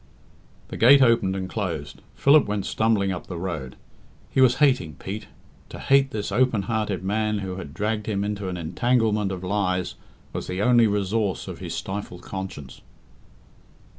The 0.69 0.77
gate 0.77 1.03
opened 1.03 1.35
and 1.35 1.47
closed, 1.47 2.01
Philip 2.15 2.47
went 2.47 2.65
stumbling 2.65 3.11
up 3.11 3.27
the 3.27 3.37
road. 3.37 3.75
He 4.31 4.41
was 4.41 4.55
hating 4.55 4.95
Pete. 4.95 5.27
To 5.69 5.77
hate 5.77 6.09
this 6.09 6.31
open 6.31 6.63
hearted 6.63 7.03
man 7.03 7.37
who 7.37 7.57
had 7.57 7.71
dragged 7.71 8.07
him 8.07 8.23
into 8.23 8.49
an 8.49 8.57
entanglement 8.57 9.31
of 9.31 9.43
lies 9.43 9.93
was 10.33 10.47
the 10.47 10.59
only 10.59 10.87
resource 10.87 11.47
of 11.47 11.59
his 11.59 11.75
stifled 11.75 12.23
conscience. 12.23 12.81